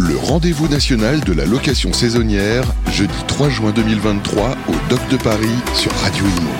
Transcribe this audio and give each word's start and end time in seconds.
Le 0.00 0.16
rendez-vous 0.16 0.68
national 0.68 1.18
de 1.24 1.32
la 1.32 1.44
location 1.44 1.92
saisonnière, 1.92 2.62
jeudi 2.92 3.12
3 3.26 3.48
juin 3.48 3.72
2023 3.72 4.50
au 4.68 4.88
Doc 4.88 5.00
de 5.10 5.16
Paris 5.16 5.56
sur 5.74 5.90
Radio 5.90 6.24
Imo. 6.24 6.50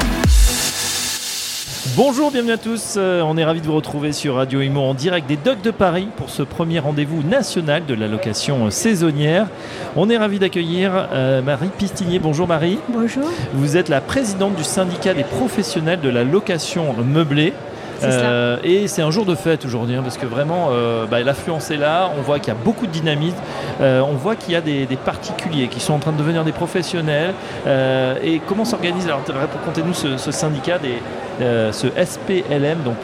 Bonjour, 1.95 2.33
bienvenue 2.33 2.51
à 2.51 2.59
tous. 2.59 2.95
Euh, 2.97 3.23
on 3.23 3.37
est 3.37 3.45
ravis 3.45 3.61
de 3.61 3.67
vous 3.67 3.77
retrouver 3.77 4.11
sur 4.11 4.35
Radio 4.35 4.61
Imo 4.61 4.81
en 4.81 4.93
direct 4.93 5.29
des 5.29 5.37
Docks 5.37 5.63
de 5.63 5.71
Paris 5.71 6.09
pour 6.17 6.31
ce 6.31 6.43
premier 6.43 6.81
rendez-vous 6.81 7.23
national 7.23 7.87
de 7.87 7.95
la 7.95 8.09
location 8.09 8.73
saisonnière. 8.73 9.47
On 9.95 10.11
est 10.11 10.19
ravis 10.19 10.41
d'accueillir 10.41 11.09
euh, 11.13 11.41
Marie 11.41 11.71
Pistinier. 11.79 12.19
Bonjour 12.19 12.49
Marie. 12.49 12.81
Bonjour. 12.89 13.31
Vous 13.55 13.77
êtes 13.77 13.89
la 13.89 14.01
présidente 14.01 14.57
du 14.57 14.65
syndicat 14.65 15.15
des 15.15 15.23
professionnels 15.23 16.01
de 16.01 16.09
la 16.09 16.25
location 16.25 16.93
meublée. 17.05 17.53
Euh, 18.03 18.59
et 18.63 18.89
c'est 18.89 19.03
un 19.03 19.11
jour 19.11 19.25
de 19.25 19.35
fête 19.35 19.65
aujourd'hui, 19.65 19.97
hein, 19.97 20.03
parce 20.03 20.19
que 20.19 20.27
vraiment, 20.27 20.69
euh, 20.71 21.07
bah, 21.07 21.21
l'affluence 21.21 21.71
est 21.71 21.77
là, 21.77 22.11
on 22.19 22.23
voit 22.23 22.39
qu'il 22.39 22.49
y 22.53 22.57
a 22.57 22.61
beaucoup 22.65 22.87
de 22.87 22.93
dynamisme, 22.93 23.37
euh, 23.81 24.01
on 24.01 24.15
voit 24.15 24.37
qu'il 24.37 24.53
y 24.53 24.57
a 24.57 24.61
des, 24.61 24.87
particuliers 25.05 25.69
qui 25.69 25.81
sont 25.81 25.95
en 25.95 25.99
train 25.99 26.13
de 26.13 26.19
devenir 26.19 26.45
des 26.45 26.53
professionnels. 26.53 27.33
et 27.67 28.41
comment 28.47 28.65
s'organise, 28.65 29.07
alors 29.07 29.23
racontez-nous 29.27 29.95
ce, 29.95 30.17
ce 30.17 30.31
syndicat, 30.33 30.79
des, 30.79 30.99
ce 31.73 31.87
SPLM, 31.87 32.79
donc 32.85 32.97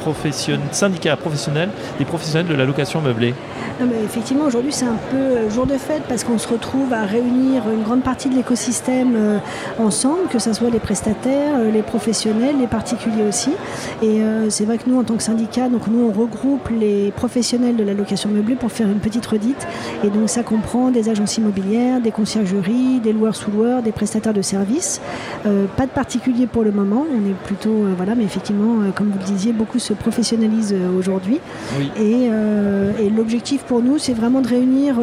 syndicat 0.73 1.17
professionnel 1.17 1.69
des 1.99 2.05
professionnels 2.05 2.49
de 2.49 2.55
la 2.55 2.65
location 2.65 3.01
meublée 3.01 3.33
Effectivement, 4.05 4.45
aujourd'hui 4.45 4.73
c'est 4.73 4.87
un 4.87 4.99
peu 5.11 5.49
jour 5.51 5.67
de 5.67 5.75
fête 5.75 6.03
parce 6.09 6.25
qu'on 6.25 6.39
se 6.39 6.49
retrouve 6.49 6.93
à 6.93 7.05
réunir 7.05 7.63
une 7.73 7.83
grande 7.83 8.03
partie 8.03 8.29
de 8.29 8.35
l'écosystème 8.35 9.41
ensemble, 9.79 10.29
que 10.31 10.39
ce 10.39 10.53
soit 10.53 10.71
les 10.71 10.81
prestataires, 10.81 11.59
les 11.73 11.83
professionnels, 11.83 12.57
les 12.59 12.67
particuliers 12.67 13.25
aussi. 13.29 13.53
Et 14.03 14.21
c'est 14.49 14.65
vrai 14.65 14.79
que 14.79 14.84
nous, 14.87 14.99
en 14.99 15.05
tant 15.05 15.17
que 15.17 15.23
syndicat, 15.23 15.69
donc 15.69 15.87
nous, 15.89 16.09
on 16.09 16.13
regroupe 16.13 16.69
les 16.69 17.11
professionnels 17.13 17.77
de 17.77 17.85
la 17.85 17.95
location 17.95 18.31
meublée 18.31 18.55
pour 18.55 18.73
faire 18.73 18.89
une 18.89 18.99
petite 18.99 19.27
redite. 19.27 19.67
Et 20.03 20.09
donc, 20.09 20.29
ça 20.29 20.43
comprend 20.43 20.91
des 20.91 21.09
agences 21.09 21.37
immobilières, 21.39 22.01
des 22.01 22.11
conciergeries, 22.11 23.01
des 23.01 23.13
loueurs 23.13 23.37
sous 23.37 23.51
loueurs, 23.51 23.83
des 23.83 23.93
prestataires 23.93 24.35
de 24.35 24.43
services. 24.43 25.01
Euh, 25.47 25.67
pas 25.77 25.87
de 25.87 25.91
particulier 25.91 26.47
pour 26.47 26.63
le 26.63 26.73
moment. 26.73 27.05
On 27.11 27.29
est 27.29 27.35
plutôt, 27.45 27.71
euh, 27.71 27.95
voilà, 27.97 28.15
mais 28.15 28.25
effectivement, 28.25 28.83
euh, 28.83 28.91
comme 28.95 29.09
vous 29.09 29.19
le 29.19 29.25
disiez, 29.25 29.53
beaucoup 29.53 29.79
se 29.79 29.93
professionnalisent 29.93 30.77
aujourd'hui. 30.97 31.41
Et, 31.99 32.31
l'objectif 33.15 33.63
pour 33.63 33.81
nous, 33.81 33.99
c'est 33.99 34.13
vraiment 34.13 34.41
de 34.41 34.49
réunir 34.49 34.97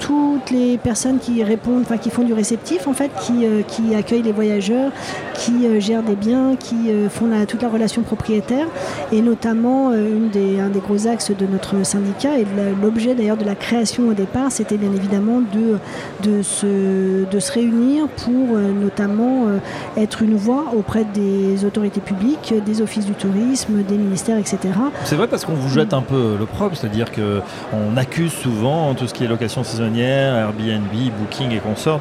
toutes 0.00 0.50
les 0.50 0.78
personnes 0.78 1.18
qui 1.18 1.44
répondent, 1.44 1.82
enfin, 1.82 1.98
qui 1.98 2.10
font 2.10 2.22
du 2.22 2.32
réceptif, 2.32 2.86
en 2.86 2.94
fait, 2.94 3.10
qui, 3.20 3.44
qui 3.66 3.94
accueillent 3.94 4.22
les 4.22 4.32
voyageurs, 4.32 4.90
qui 5.34 5.80
gèrent 5.80 6.02
des 6.02 6.14
biens, 6.14 6.56
qui 6.58 6.90
font 7.10 7.26
la, 7.26 7.44
toute 7.44 7.62
la 7.62 7.68
relation 7.68 8.02
propriétaire 8.02 8.66
et 9.12 9.22
notamment 9.22 9.90
euh, 9.90 10.08
une 10.08 10.28
des, 10.28 10.60
un 10.60 10.68
des 10.68 10.80
gros 10.80 11.06
axes 11.06 11.30
de 11.30 11.46
notre 11.46 11.84
syndicat 11.84 12.38
et 12.38 12.46
l'objet 12.82 13.14
d'ailleurs 13.14 13.36
de 13.36 13.44
la 13.44 13.54
création 13.54 14.08
au 14.08 14.14
départ, 14.14 14.50
c'était 14.50 14.76
bien 14.76 14.92
évidemment 14.92 15.40
de, 15.40 15.78
de, 16.22 16.42
se, 16.42 17.24
de 17.24 17.40
se 17.40 17.52
réunir 17.52 18.06
pour 18.08 18.56
euh, 18.56 18.72
notamment 18.72 19.46
euh, 19.46 19.58
être 19.96 20.22
une 20.22 20.36
voix 20.36 20.66
auprès 20.76 21.04
des 21.04 21.64
autorités 21.64 22.00
publiques, 22.00 22.54
des 22.64 22.82
offices 22.82 23.06
du 23.06 23.14
tourisme, 23.14 23.82
des 23.82 23.96
ministères, 23.96 24.38
etc. 24.38 24.58
C'est 25.04 25.16
vrai 25.16 25.26
parce 25.26 25.44
qu'on 25.44 25.54
vous 25.54 25.72
jette 25.72 25.94
un 25.94 26.02
peu 26.02 26.36
le 26.38 26.46
propre, 26.46 26.76
c'est-à-dire 26.76 27.06
qu'on 27.12 27.96
accuse 27.96 28.32
souvent 28.32 28.94
tout 28.94 29.06
ce 29.06 29.14
qui 29.14 29.24
est 29.24 29.28
location 29.28 29.64
saisonnière, 29.64 30.34
Airbnb, 30.34 30.84
Booking 31.18 31.52
et 31.52 31.58
consorts 31.58 32.00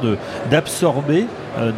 d'absorber 0.52 1.26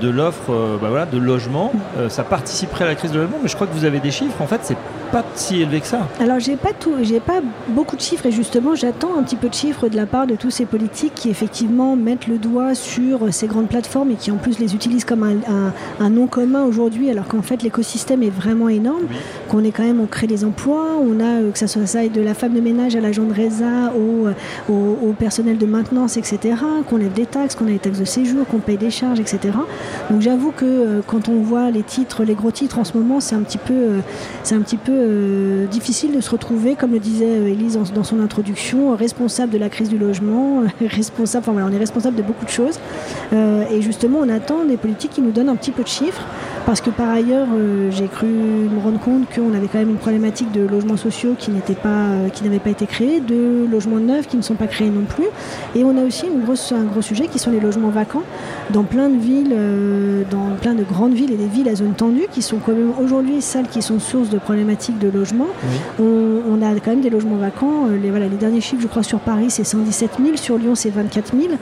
de 0.01 0.09
l'offre 0.09 0.51
bah 0.81 0.87
voilà, 0.89 1.05
de 1.05 1.17
logement. 1.17 1.71
ça 2.09 2.23
participerait 2.23 2.85
à 2.85 2.87
la 2.87 2.95
crise 2.95 3.11
de 3.11 3.19
logement, 3.19 3.37
mais 3.41 3.47
je 3.47 3.55
crois 3.55 3.67
que 3.67 3.73
vous 3.73 3.85
avez 3.85 3.99
des 3.99 4.11
chiffres. 4.11 4.41
En 4.41 4.47
fait, 4.47 4.59
c'est 4.63 4.77
pas 5.11 5.23
si 5.35 5.61
élevé 5.61 5.81
que 5.81 5.87
ça. 5.87 6.07
Alors 6.19 6.39
j'ai 6.39 6.55
pas 6.55 6.73
tout, 6.77 6.93
j'ai 7.01 7.19
pas 7.19 7.41
beaucoup 7.69 7.95
de 7.95 8.01
chiffres 8.01 8.25
et 8.25 8.31
justement 8.31 8.75
j'attends 8.75 9.17
un 9.17 9.23
petit 9.23 9.35
peu 9.35 9.49
de 9.49 9.53
chiffres 9.53 9.87
de 9.87 9.95
la 9.95 10.05
part 10.05 10.27
de 10.27 10.35
tous 10.35 10.51
ces 10.51 10.65
politiques 10.65 11.15
qui 11.15 11.29
effectivement 11.29 11.95
mettent 11.95 12.27
le 12.27 12.37
doigt 12.37 12.75
sur 12.75 13.33
ces 13.33 13.47
grandes 13.47 13.67
plateformes 13.67 14.11
et 14.11 14.15
qui 14.15 14.31
en 14.31 14.37
plus 14.37 14.59
les 14.59 14.75
utilisent 14.75 15.05
comme 15.05 15.23
un, 15.23 16.09
nom 16.09 16.27
commun 16.27 16.63
aujourd'hui 16.63 17.09
alors 17.09 17.27
qu'en 17.27 17.41
fait 17.41 17.63
l'écosystème 17.63 18.23
est 18.23 18.29
vraiment 18.29 18.69
énorme, 18.69 19.03
qu'on 19.47 19.63
est 19.63 19.71
quand 19.71 19.83
même, 19.83 19.99
on 19.99 20.05
crée 20.05 20.27
des 20.27 20.43
emplois, 20.43 20.97
on 21.01 21.19
a 21.19 21.41
euh, 21.41 21.51
que 21.51 21.59
ça 21.59 21.67
soit 21.67 21.85
ça 21.85 22.07
de 22.07 22.21
la 22.21 22.33
femme 22.33 22.53
de 22.53 22.61
ménage 22.61 22.95
à 22.95 23.01
l'agent 23.01 23.23
de 23.23 23.33
résa 23.33 23.93
au, 23.95 24.27
au, 24.73 25.13
personnel 25.13 25.57
de 25.57 25.65
maintenance 25.65 26.17
etc, 26.17 26.55
qu'on 26.87 26.97
lève 26.97 27.13
des 27.13 27.25
taxes, 27.25 27.55
qu'on 27.55 27.67
a 27.67 27.71
des 27.71 27.79
taxes 27.79 27.99
de 27.99 28.05
séjour, 28.05 28.45
qu'on 28.47 28.59
paye 28.59 28.77
des 28.77 28.91
charges 28.91 29.19
etc. 29.19 29.39
Donc 30.09 30.21
j'avoue 30.21 30.51
que 30.51 30.65
euh, 30.65 31.01
quand 31.05 31.29
on 31.29 31.41
voit 31.41 31.69
les 31.71 31.83
titres, 31.83 32.23
les 32.23 32.35
gros 32.35 32.51
titres 32.51 32.79
en 32.79 32.83
ce 32.83 32.97
moment 32.97 33.19
c'est 33.19 33.35
un 33.35 33.41
petit 33.41 33.57
peu, 33.57 33.73
euh, 33.73 33.99
c'est 34.43 34.55
un 34.55 34.61
petit 34.61 34.77
peu 34.77 34.98
euh, 34.99 35.65
difficile 35.67 36.15
de 36.15 36.21
se 36.21 36.29
retrouver, 36.29 36.75
comme 36.75 36.91
le 36.91 36.99
disait 36.99 37.25
euh, 37.25 37.47
Elise 37.47 37.79
dans, 37.93 38.03
son 38.03 38.19
introduction, 38.19 38.95
responsable 38.95 39.51
de 39.51 39.57
la 39.57 39.69
crise 39.69 39.89
du 39.89 39.97
logement, 39.97 40.63
responsable, 40.81 41.45
enfin 41.47 41.63
on 41.65 41.71
est 41.71 41.77
responsable 41.77 42.15
de 42.15 42.21
beaucoup 42.21 42.45
de 42.45 42.49
choses. 42.49 42.79
Euh, 43.33 43.63
et 43.71 43.81
justement, 43.81 44.19
on 44.21 44.29
attend 44.29 44.65
des 44.65 44.77
politiques 44.77 45.11
qui 45.11 45.21
nous 45.21 45.31
donnent 45.31 45.49
un 45.49 45.55
petit 45.55 45.71
peu 45.71 45.83
de 45.83 45.87
chiffres, 45.87 46.23
parce 46.65 46.81
que 46.81 46.89
par 46.89 47.09
ailleurs, 47.09 47.47
j'ai 47.89 48.07
cru 48.07 48.27
me 48.27 48.79
rendre 48.81 48.99
compte 48.99 49.23
qu'on 49.33 49.53
avait 49.53 49.67
quand 49.67 49.79
même 49.79 49.89
une 49.89 49.97
problématique 49.97 50.51
de 50.51 50.65
logements 50.65 50.97
sociaux 50.97 51.35
qui 51.37 51.51
n'était 51.51 51.73
pas, 51.73 52.29
qui 52.33 52.43
n'avaient 52.43 52.59
pas 52.59 52.69
été 52.69 52.85
créés, 52.85 53.19
de 53.19 53.67
logements 53.69 53.99
neufs 53.99 54.27
qui 54.27 54.37
ne 54.37 54.41
sont 54.41 54.55
pas 54.55 54.67
créés 54.67 54.89
non 54.89 55.05
plus, 55.07 55.25
et 55.75 55.83
on 55.83 55.97
a 55.97 56.03
aussi 56.03 56.25
une 56.27 56.43
grosse, 56.43 56.71
un 56.71 56.83
gros 56.83 57.01
sujet 57.01 57.27
qui 57.27 57.39
sont 57.39 57.51
les 57.51 57.59
logements 57.59 57.89
vacants 57.89 58.23
dans 58.71 58.83
plein 58.83 59.09
de 59.09 59.17
villes, 59.17 59.55
dans 60.29 60.55
plein 60.61 60.75
de 60.75 60.83
grandes 60.83 61.13
villes 61.13 61.31
et 61.31 61.37
des 61.37 61.47
villes 61.47 61.69
à 61.69 61.75
zone 61.75 61.93
tendue, 61.93 62.27
qui 62.31 62.41
sont 62.41 62.57
quand 62.57 62.73
même 62.73 62.93
aujourd'hui 62.99 63.41
celles 63.41 63.67
qui 63.67 63.81
sont 63.81 63.99
source 63.99 64.29
de 64.29 64.37
problématiques 64.37 64.99
de 64.99 65.09
logement. 65.09 65.47
On, 65.99 66.61
a 66.61 66.73
quand 66.79 66.91
même 66.91 67.01
des 67.01 67.09
logements 67.09 67.37
vacants. 67.37 67.87
Euh, 67.87 67.97
les, 67.97 68.09
voilà, 68.09 68.27
les 68.27 68.35
derniers 68.35 68.61
chiffres, 68.61 68.81
je 68.81 68.87
crois, 68.87 69.03
sur 69.03 69.19
Paris, 69.19 69.49
c'est 69.49 69.63
117 69.63 70.11
000. 70.23 70.37
Sur 70.37 70.57
Lyon, 70.57 70.75
c'est 70.75 70.89
24 70.89 71.33
000. 71.35 71.53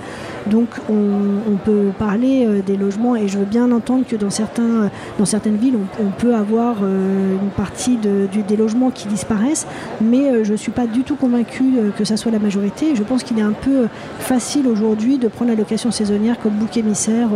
Donc, 0.48 0.68
on, 0.90 1.58
peut 1.66 1.92
parler 1.98 2.46
euh, 2.46 2.62
des 2.62 2.78
logements 2.78 3.16
et 3.16 3.28
je 3.28 3.40
veux 3.40 3.46
bien 3.46 3.72
entendre 3.72 4.06
que 4.08 4.16
dans, 4.16 4.30
certains, 4.30 4.84
euh, 4.84 4.87
dans 5.18 5.26
certaines 5.26 5.58
villes, 5.58 5.78
on, 6.00 6.08
peut 6.18 6.36
avoir 6.36 6.78
une 6.84 7.50
partie 7.56 7.98
de, 7.98 8.28
des 8.48 8.56
logements 8.56 8.90
qui 8.90 9.08
disparaissent. 9.08 9.68
Mais 10.02 10.44
je 10.44 10.52
ne 10.52 10.58
suis 10.58 10.72
pas 10.72 10.88
du 10.88 11.04
tout 11.04 11.16
convaincue 11.16 11.76
que 11.98 12.04
ça 12.04 12.18
soit 12.18 12.32
la 12.32 12.40
majorité. 12.40 12.96
Je 12.96 13.04
pense 13.04 13.24
qu'il 13.24 13.38
est 13.40 13.44
un 13.44 13.52
peu 13.52 13.88
facile 14.20 14.68
aujourd'hui 14.68 15.18
de 15.18 15.28
prendre 15.28 15.52
la 15.52 15.58
location 15.58 15.92
saisonnière 15.92 16.40
comme 16.40 16.54
bouc 16.54 16.76
émissaire 16.78 17.30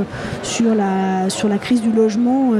sur 0.43 0.73
la, 0.73 1.29
sur 1.29 1.47
la 1.47 1.57
crise 1.57 1.81
du 1.81 1.91
logement 1.91 2.53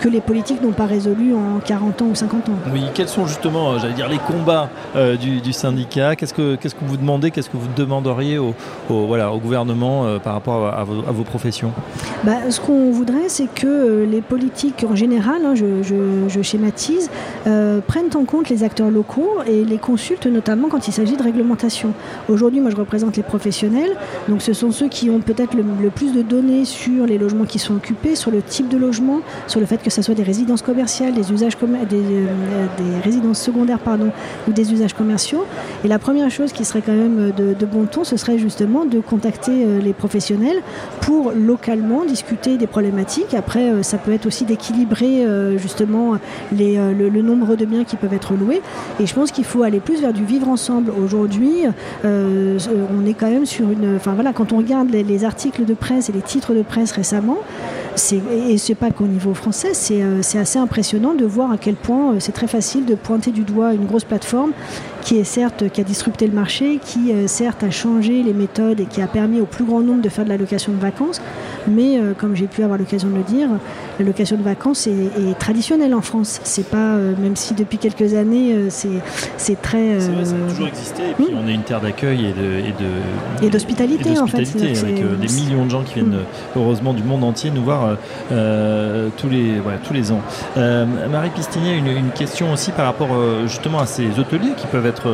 que 0.00 0.08
les 0.08 0.20
politiques 0.20 0.62
n'ont 0.62 0.72
pas 0.72 0.86
résolu 0.86 1.34
en 1.34 1.58
40 1.60 2.02
ans 2.02 2.06
ou 2.06 2.14
50 2.14 2.48
ans. 2.48 2.52
Oui, 2.72 2.82
quels 2.94 3.08
sont 3.08 3.26
justement, 3.26 3.72
euh, 3.72 3.78
j'allais 3.78 3.94
dire, 3.94 4.08
les 4.08 4.18
combats 4.18 4.68
euh, 4.94 5.16
du, 5.16 5.52
syndicat? 5.52 6.16
Qu'est-ce 6.16 6.34
que, 6.34 6.56
qu'est-ce 6.56 6.74
que 6.74 6.84
vous 6.84 6.96
demandez? 6.96 7.30
Qu'est-ce 7.30 7.50
que 7.50 7.56
vous 7.56 7.68
demanderiez 7.76 8.38
au, 8.38 8.54
voilà, 8.88 9.32
au 9.32 9.38
gouvernement 9.38 10.04
euh, 10.04 10.18
par 10.18 10.34
rapport 10.34 10.66
à, 10.66 10.84
vos, 10.84 11.24
professions? 11.24 11.72
Bah, 12.24 12.50
Ce 12.50 12.60
qu'on 12.60 12.90
voudrait, 12.90 13.28
c'est 13.28 13.52
que 13.52 14.06
les 14.10 14.20
politiques 14.20 14.35
en 14.88 14.96
général, 14.96 15.42
hein, 15.44 15.54
je, 15.54 16.42
schématise, 16.42 17.10
prennent 17.44 18.14
en 18.14 18.24
compte 18.24 18.48
les 18.48 18.62
acteurs 18.62 18.90
locaux 18.90 19.30
et 19.46 19.64
les 19.64 19.78
consultent 19.78 20.26
notamment 20.26 20.68
quand 20.68 20.88
il 20.88 20.92
s'agit 20.92 21.16
de 21.16 21.22
réglementation. 21.22 21.92
Aujourd'hui, 22.28 22.60
moi, 22.60 22.70
je 22.70 22.76
représente 22.76 23.16
les 23.16 23.22
professionnels, 23.22 23.96
donc 24.28 24.42
ce 24.42 24.52
sont 24.52 24.70
ceux 24.70 24.88
qui 24.88 25.10
ont 25.10 25.20
peut-être 25.20 25.54
le, 25.54 25.90
plus 25.90 26.12
de 26.12 26.22
données 26.22 26.64
sur 26.64 27.06
les 27.06 27.18
logements 27.18 27.44
qui 27.44 27.58
sont 27.58 27.74
occupés, 27.74 28.16
sur 28.16 28.30
le 28.30 28.42
type 28.42 28.68
de 28.68 28.76
logement, 28.76 29.20
sur 29.46 29.60
le 29.60 29.66
fait 29.66 29.82
que 29.82 29.90
ce 29.90 30.02
soit 30.02 30.14
des 30.14 30.22
résidences 30.22 30.62
commerciales, 30.62 31.14
des, 31.14 31.32
usages 31.32 31.56
des, 31.56 31.96
euh, 31.96 32.66
des 32.78 33.00
résidences 33.02 33.40
secondaires 33.40 33.78
pardon, 33.78 34.10
ou 34.48 34.52
des 34.52 34.72
usages 34.72 34.94
commerciaux. 34.94 35.44
Et 35.84 35.88
la 35.88 35.98
première 35.98 36.30
chose 36.30 36.52
qui 36.52 36.64
serait 36.64 36.82
quand 36.82 36.92
même 36.92 37.32
de, 37.36 37.66
bon 37.66 37.86
ton, 37.86 38.04
ce 38.04 38.16
serait 38.16 38.38
justement 38.38 38.84
de 38.84 39.00
contacter 39.00 39.64
euh, 39.64 39.80
les 39.80 39.92
professionnels 39.92 40.62
pour 41.00 41.32
localement 41.32 42.04
discuter 42.04 42.56
des 42.56 42.66
problématiques. 42.66 43.34
Après, 43.34 43.70
euh, 43.70 43.82
ça 43.82 43.98
peut 43.98 44.12
être 44.12 44.25
aussi 44.26 44.44
d'équilibrer 44.44 45.24
justement 45.56 46.18
les, 46.52 46.76
le, 46.76 47.22
nombre 47.22 47.56
de 47.56 47.64
biens 47.64 47.84
qui 47.84 47.96
peuvent 47.96 48.12
être 48.12 48.34
loués. 48.34 48.60
Et 49.00 49.06
je 49.06 49.14
pense 49.14 49.30
qu'il 49.30 49.44
faut 49.44 49.62
aller 49.62 49.80
plus 49.80 50.00
vers 50.00 50.12
du 50.12 50.24
vivre 50.24 50.48
ensemble. 50.48 50.92
Aujourd'hui, 51.02 51.64
on 52.04 53.06
est 53.06 53.14
quand 53.14 53.30
même 53.30 53.46
sur 53.46 53.70
une... 53.70 53.96
Enfin 53.96 54.14
voilà, 54.14 54.32
quand 54.32 54.52
on 54.52 54.58
regarde 54.58 54.90
les, 54.90 55.02
les 55.02 55.24
articles 55.24 55.64
de 55.64 55.74
presse 55.74 56.08
et 56.08 56.12
les 56.12 56.20
titres 56.20 56.54
de 56.54 56.62
presse 56.62 56.92
récemment, 56.92 57.38
et 58.30 58.58
c'est 58.58 58.74
pas 58.74 58.90
qu'au 58.90 59.06
niveau 59.06 59.32
français, 59.32 59.72
euh, 59.92 60.18
c'est 60.20 60.38
assez 60.38 60.58
impressionnant 60.58 61.14
de 61.14 61.24
voir 61.24 61.50
à 61.50 61.56
quel 61.56 61.76
point 61.76 62.12
euh, 62.12 62.16
c'est 62.20 62.32
très 62.32 62.46
facile 62.46 62.84
de 62.84 62.94
pointer 62.94 63.30
du 63.30 63.42
doigt 63.42 63.72
une 63.72 63.86
grosse 63.86 64.04
plateforme 64.04 64.52
qui 65.02 65.16
est 65.16 65.24
certes 65.24 65.70
qui 65.70 65.80
a 65.80 65.84
disrupté 65.84 66.26
le 66.26 66.34
marché, 66.34 66.78
qui 66.84 67.12
euh, 67.12 67.26
certes 67.26 67.62
a 67.62 67.70
changé 67.70 68.22
les 68.22 68.34
méthodes 68.34 68.80
et 68.80 68.84
qui 68.84 69.00
a 69.00 69.06
permis 69.06 69.40
au 69.40 69.46
plus 69.46 69.64
grand 69.64 69.80
nombre 69.80 70.02
de 70.02 70.08
faire 70.10 70.24
de 70.24 70.28
la 70.28 70.36
location 70.36 70.72
de 70.72 70.78
vacances. 70.78 71.22
Mais 71.68 72.00
comme 72.18 72.36
j'ai 72.36 72.46
pu 72.46 72.62
avoir 72.62 72.78
l'occasion 72.78 73.08
de 73.08 73.16
le 73.16 73.22
dire, 73.22 73.48
la 73.98 74.04
location 74.04 74.36
de 74.36 74.42
vacances 74.42 74.86
est, 74.86 75.38
traditionnelle 75.38 75.94
en 75.94 76.00
France. 76.00 76.40
C'est 76.44 76.68
pas, 76.68 76.96
même 76.96 77.36
si 77.36 77.54
depuis 77.54 77.78
quelques 77.78 78.14
années, 78.14 78.56
c'est 78.68 79.62
très. 79.62 80.00
ça 80.00 80.10
a 80.10 80.50
toujours 80.50 80.68
existé. 80.68 81.02
Et 81.10 81.14
puis 81.14 81.34
on 81.34 81.48
est 81.48 81.54
une 81.54 81.62
terre 81.62 81.80
d'accueil 81.80 82.26
et 82.26 82.32
de 82.32 83.46
et 83.46 83.50
d'hospitalité 83.50 84.18
en 84.18 84.26
fait. 84.26 84.38
Avec 84.38 85.18
des 85.18 85.32
millions 85.34 85.64
de 85.64 85.70
gens 85.70 85.82
qui 85.82 85.94
viennent 85.94 86.08
mm. 86.08 86.56
heureusement 86.56 86.92
du 86.92 87.02
monde 87.02 87.24
entier 87.24 87.50
nous 87.50 87.62
voir 87.62 87.96
tous 88.28 89.28
les 89.28 89.54
tous 89.84 89.94
les 89.94 90.12
ans. 90.12 90.20
Marie 90.56 91.30
Pistinier, 91.30 91.74
une, 91.76 91.88
une, 91.88 92.10
question 92.10 92.52
aussi 92.52 92.72
par 92.72 92.86
rapport 92.86 93.08
justement 93.46 93.80
à 93.80 93.86
ces 93.86 94.18
hôteliers 94.18 94.52
qui 94.56 94.66
peuvent 94.66 94.86
être 94.86 95.08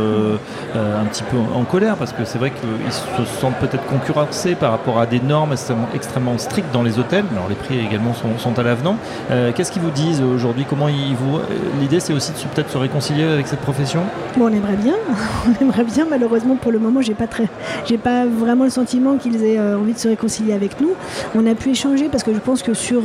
un 0.74 1.04
petit 1.06 1.22
peu 1.24 1.36
en 1.54 1.64
colère 1.64 1.96
parce 1.96 2.12
que 2.12 2.24
c'est 2.24 2.38
vrai 2.38 2.50
qu'ils 2.50 2.92
se 2.92 3.40
sentent 3.40 3.56
peut-être 3.56 3.84
concurrencés 3.86 4.54
par 4.54 4.70
rapport 4.70 4.98
à 4.98 5.06
des 5.06 5.20
normes 5.20 5.54
extrêmement, 5.94 6.34
strictes 6.42 6.72
dans 6.72 6.82
les 6.82 6.98
hôtels. 6.98 7.24
Alors 7.32 7.48
les 7.48 7.54
prix 7.54 7.78
également 7.78 8.12
sont, 8.14 8.58
à 8.58 8.62
l'avenant. 8.62 8.96
Euh, 9.30 9.52
qu'est-ce 9.54 9.72
qu'ils 9.72 9.82
vous 9.82 9.90
disent 9.90 10.20
aujourd'hui? 10.20 10.66
Comment 10.68 10.88
ils 10.88 11.14
vous 11.14 11.36
euh, 11.36 11.42
L'idée 11.80 12.00
c'est 12.00 12.12
aussi 12.12 12.32
de 12.32 12.36
peut-être 12.54 12.70
se 12.70 12.78
réconcilier 12.78 13.24
avec 13.24 13.46
cette 13.46 13.60
profession? 13.60 14.02
On 14.38 14.48
aimerait 14.48 14.76
bien, 14.76 14.94
on 15.46 15.62
aimerait 15.62 15.84
bien. 15.84 16.06
Malheureusement 16.08 16.56
pour 16.56 16.72
le 16.72 16.78
moment, 16.78 17.00
j'ai 17.00 17.14
pas 17.14 17.26
très, 17.26 17.48
j'ai 17.86 17.98
pas 17.98 18.26
vraiment 18.26 18.64
le 18.64 18.70
sentiment 18.70 19.16
qu'ils 19.16 19.42
aient 19.44 19.58
euh, 19.58 19.78
envie 19.78 19.94
de 19.94 19.98
se 19.98 20.08
réconcilier 20.08 20.52
avec 20.52 20.80
nous. 20.80 20.90
On 21.34 21.46
a 21.46 21.54
pu 21.54 21.70
échanger 21.70 22.08
parce 22.10 22.22
que 22.22 22.34
je 22.34 22.40
pense 22.40 22.62
que 22.62 22.74
sur, 22.74 23.02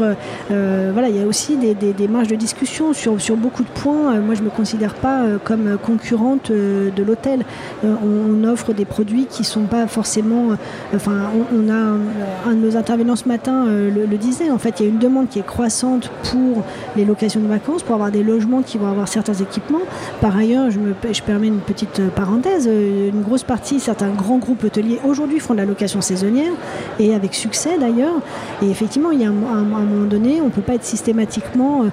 voilà, 0.50 1.10
il 1.10 1.16
y 1.16 1.22
a 1.22 1.26
aussi 1.26 1.56
des, 1.56 1.74
des, 1.74 2.08
marges 2.08 2.28
de 2.28 2.36
discussion 2.36 2.94
sur, 2.94 3.22
sur 3.22 3.36
beaucoup 3.36 3.64
de 3.64 3.70
points. 3.70 4.20
moi, 4.20 4.36
je 4.36 4.42
me 4.42 4.50
considère 4.50 4.94
pas 4.94 5.24
comme 5.44 5.78
concurrente 5.78 6.52
de 6.52 7.04
l'hôtel. 7.04 7.46
on 7.84 8.44
offre 8.44 8.74
des 8.74 8.86
produits 8.86 9.26
qui 9.26 9.44
sont 9.44 9.64
pas 9.64 9.88
forcément. 9.88 10.50
Enfin, 10.96 11.32
on, 11.54 11.70
a 11.70 12.50
un, 12.50 12.54
de 12.54 12.66
nos 12.66 12.78
intervenants 12.78 13.16
matin 13.28 13.68
euh, 13.68 13.90
le, 13.92 14.18
disait. 14.18 14.50
En 14.50 14.58
fait, 14.58 14.80
il 14.80 14.84
y 14.84 14.86
a 14.88 14.90
une 14.90 14.98
demande 14.98 15.30
qui 15.30 15.40
est 15.40 15.46
croissante 15.46 16.10
pour 16.32 16.64
les 16.96 17.06
locations 17.06 17.40
de 17.40 17.48
vacances, 17.48 17.84
pour 17.84 17.96
avoir 17.96 18.12
des 18.12 18.24
logements 18.24 18.62
qui 18.62 18.78
vont 18.78 18.88
avoir 18.88 19.08
certains 19.08 19.34
équipements. 19.34 19.82
Par 20.22 20.36
ailleurs, 20.36 20.72
je 20.72 20.80
me 20.80 20.96
je 21.12 21.22
permets 21.22 21.48
une 21.48 21.60
petite 21.60 22.00
euh, 22.00 22.10
parenthèse. 22.10 22.68
Une 22.68 23.22
grosse 23.22 23.44
partie, 23.44 23.80
certains 23.80 24.10
grands 24.10 24.38
groupes 24.38 24.64
hôteliers 24.64 25.00
aujourd'hui 25.08 25.40
font 25.40 25.54
de 25.54 25.60
la 25.60 25.66
location 25.66 26.02
saisonnière 26.02 26.54
et 27.00 27.14
avec 27.14 27.34
succès 27.34 27.78
d'ailleurs. 27.80 28.16
Et 28.62 28.70
effectivement, 28.70 29.12
il 29.12 29.22
y 29.22 29.26
a 29.26 29.30
un, 29.30 29.32
moment 29.32 30.06
donné, 30.06 30.42
on 30.42 30.46
ne 30.46 30.50
peut 30.50 30.62
pas 30.62 30.76
être 30.76 30.84
systématiquement 30.84 31.86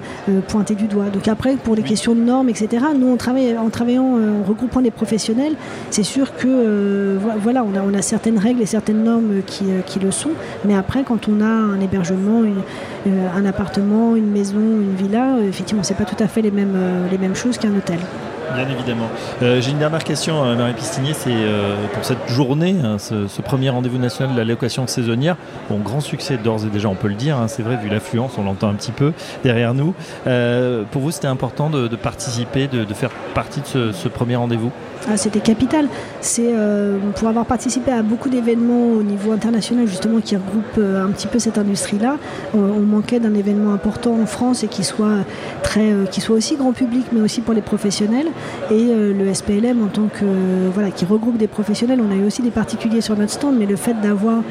pointé 0.47 0.75
du 0.75 0.85
doigt. 0.85 1.05
Donc 1.05 1.27
après, 1.27 1.55
pour 1.55 1.75
les 1.75 1.83
questions 1.83 2.15
de 2.15 2.21
normes, 2.21 2.49
etc. 2.49 2.85
Nous, 2.97 3.07
on 3.07 3.17
travaille 3.17 3.57
en 3.57 3.69
travaillant, 3.69 4.17
en 4.17 4.43
regroupant 4.47 4.81
des 4.81 4.91
professionnels. 4.91 5.55
C'est 5.91 6.03
sûr 6.03 6.35
que 6.35 6.47
euh, 6.47 7.17
voilà, 7.41 7.63
on 7.63 7.75
a, 7.75 7.81
on 7.81 7.93
a, 7.93 8.01
certaines 8.01 8.37
règles 8.37 8.61
et 8.61 8.65
certaines 8.65 9.03
normes 9.03 9.41
qui, 9.45 9.65
euh, 9.65 9.81
qui, 9.81 9.99
le 9.99 10.11
sont, 10.11 10.31
mais 10.65 10.75
après, 10.75 11.03
quand 11.03 11.14
on 11.27 11.41
a 11.41 11.45
un 11.45 11.79
hébergement, 11.79 12.43
euh, 12.43 13.27
un 13.35 13.45
appartement, 13.45 14.15
une 14.15 14.31
maison, 14.31 14.59
une 14.59 14.95
villa, 14.95 15.37
effectivement, 15.47 15.83
c'est 15.83 15.97
pas 15.97 16.05
tout 16.05 16.21
à 16.23 16.27
fait 16.27 16.41
les 16.41 16.51
mêmes, 16.51 16.77
les 17.11 17.17
mêmes 17.17 17.35
choses 17.35 17.57
qu'un 17.57 17.75
hôtel. 17.75 17.99
Bien 18.55 18.69
évidemment. 18.69 19.09
J'ai 19.41 19.71
une 19.71 19.79
dernière 19.79 20.03
question, 20.03 20.55
Marie 20.55 20.73
Pistinier, 20.73 21.13
c'est 21.13 21.35
pour 21.93 22.05
cette 22.05 22.27
journée, 22.27 22.75
hein, 22.83 22.97
ce, 22.97 23.41
premier 23.41 23.69
rendez-vous 23.69 23.97
national 23.97 24.33
de 24.33 24.39
la 24.39 24.45
location 24.45 24.87
saisonnière. 24.87 25.35
Bon, 25.69 25.79
grand 25.79 25.99
succès 25.99 26.37
d'ores 26.37 26.65
et 26.65 26.69
déjà, 26.69 26.87
on 26.89 26.95
peut 26.95 27.07
le 27.07 27.15
dire, 27.15 27.37
hein, 27.37 27.47
c'est 27.47 27.63
vrai, 27.63 27.77
vu 27.77 27.89
l'affluence, 27.89 28.33
on 28.37 28.43
l'entend 28.43 28.69
un 28.69 28.73
petit 28.73 28.91
peu 28.91 29.13
derrière 29.43 29.73
nous. 29.73 29.93
pour 30.91 31.01
vous, 31.01 31.11
c'était 31.11 31.27
important 31.27 31.69
de, 31.69 31.87
participer, 31.95 32.67
de, 32.67 32.93
faire 32.93 33.11
partie 33.33 33.61
de 33.61 33.91
ce 33.91 34.07
premier 34.07 34.35
rendez-vous? 34.35 34.71
Ah, 35.07 35.17
c'était 35.17 35.39
capital. 35.39 35.87
C'est 36.19 36.49
euh, 36.55 36.97
pour 37.15 37.27
avoir 37.27 37.45
participé 37.45 37.91
à 37.91 38.01
beaucoup 38.01 38.27
d'événements 38.27 38.87
au 38.87 39.03
niveau 39.03 39.33
international 39.33 39.87
justement 39.87 40.19
qui 40.19 40.35
regroupent 40.35 40.79
euh, 40.79 41.05
un 41.05 41.11
petit 41.11 41.27
peu 41.27 41.37
cette 41.37 41.59
industrie-là. 41.59 42.17
On, 42.55 42.85
manquait 42.85 43.19
d'un 43.19 43.33
événement 43.35 43.73
important 43.73 44.17
en 44.19 44.25
France 44.25 44.63
et 44.63 44.67
qui 44.67 44.83
soit 44.83 45.19
très, 45.61 45.91
euh, 45.91 46.05
qui 46.05 46.21
soit 46.21 46.35
aussi 46.35 46.55
grand 46.55 46.71
public, 46.71 47.05
mais 47.11 47.21
aussi 47.21 47.41
pour 47.41 47.53
les 47.53 47.61
professionnels. 47.61 48.27
Et 48.71 48.93
le 48.95 49.33
SPLM 49.33 49.83
en 49.83 49.87
tant 49.87 50.07
que 50.07 50.25
voilà, 50.73 50.89
qui 50.89 51.05
regroupe 51.05 51.37
des 51.37 51.47
professionnels, 51.47 52.01
on 52.01 52.11
a 52.11 52.15
eu 52.15 52.25
aussi 52.25 52.41
des 52.41 52.51
particuliers 52.51 53.01
sur 53.01 53.15
notre 53.15 53.31
stand, 53.31 53.55
mais 53.57 53.65
le 53.67 53.75
fait 53.75 53.93
d'avoir 54.01 54.41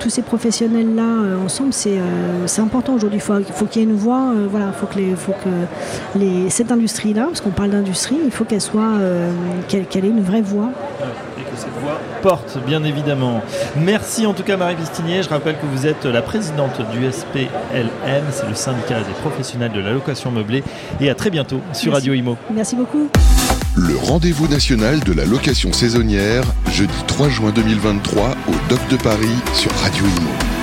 tous 0.00 0.10
ces 0.10 0.22
professionnels-là 0.22 1.38
ensemble, 1.44 1.72
c'est 1.72 2.60
important 2.60 2.94
aujourd'hui. 2.94 3.18
Il 3.18 3.22
faut, 3.22 3.34
faut 3.52 3.66
qu'il 3.66 3.82
y 3.82 3.84
ait 3.84 3.88
une 3.88 3.96
voix. 3.96 4.32
voilà, 4.50 4.72
faut 4.72 4.86
que 4.86 4.98
les, 4.98 5.14
faut 5.14 5.32
que 5.32 6.18
les, 6.18 6.50
cette 6.50 6.72
industrie-là, 6.72 7.26
parce 7.26 7.40
qu'on 7.40 7.50
parle 7.50 7.70
d'industrie, 7.70 8.18
il 8.24 8.32
faut 8.32 8.44
qu'elle 8.44 8.60
soit 8.60 8.94
qu'elle 9.68 9.86
qu'elle 9.86 10.06
ait 10.06 10.10
une 10.10 10.22
vraie 10.22 10.42
voix. 10.42 10.70
Que 11.52 11.58
cette 11.58 11.78
voix 11.82 12.00
porte, 12.22 12.58
bien 12.66 12.82
évidemment. 12.82 13.42
Merci 13.76 14.24
en 14.24 14.32
tout 14.32 14.42
cas 14.42 14.56
Marie 14.56 14.76
Pistinier. 14.76 15.22
Je 15.22 15.28
rappelle 15.28 15.56
que 15.58 15.66
vous 15.66 15.86
êtes 15.86 16.06
la 16.06 16.22
présidente 16.22 16.80
du 16.92 17.10
SPLM, 17.10 18.24
c'est 18.30 18.48
le 18.48 18.54
syndicat 18.54 19.00
des 19.00 19.12
professionnels 19.20 19.72
de 19.72 19.80
la 19.80 19.92
location 19.92 20.30
meublée. 20.30 20.64
Et 21.00 21.10
à 21.10 21.14
très 21.14 21.28
bientôt 21.28 21.60
sur 21.74 21.92
Radio 21.92 22.14
Imo. 22.14 22.38
Merci 22.54 22.76
beaucoup. 22.76 23.10
Le 23.76 23.96
rendez-vous 23.96 24.48
national 24.48 25.00
de 25.00 25.12
la 25.12 25.26
location 25.26 25.72
saisonnière, 25.72 26.44
jeudi 26.70 26.94
3 27.06 27.28
juin 27.28 27.52
2023 27.52 28.30
au 28.48 28.68
Doc 28.70 28.80
de 28.90 28.96
Paris 28.96 29.36
sur 29.52 29.72
Radio 29.72 30.04
Imo. 30.04 30.61